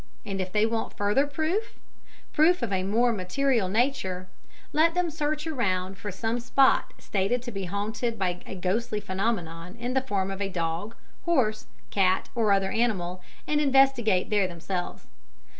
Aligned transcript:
And 0.25 0.41
if 0.41 0.51
they 0.51 0.65
want 0.65 0.97
further 0.97 1.27
proof, 1.27 1.75
proof 2.33 2.63
of 2.63 2.73
a 2.73 2.81
more 2.81 3.13
material 3.13 3.69
nature, 3.69 4.27
let 4.73 4.95
them 4.95 5.11
search 5.11 5.45
around 5.45 5.95
for 5.95 6.11
some 6.11 6.39
spot 6.39 6.95
stated 6.97 7.43
to 7.43 7.51
be 7.51 7.65
haunted 7.65 8.17
by 8.17 8.41
a 8.47 8.55
ghostly 8.55 8.99
phenomenon 8.99 9.75
in 9.75 9.93
the 9.93 10.01
form 10.01 10.31
of 10.31 10.41
a 10.41 10.49
dog, 10.49 10.95
horse, 11.25 11.67
cat, 11.91 12.29
or 12.33 12.51
other 12.51 12.71
animal, 12.71 13.21
and 13.45 13.61
investigate 13.61 14.31
there 14.31 14.47
themselves. 14.47 15.05